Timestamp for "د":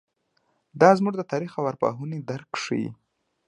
1.17-1.23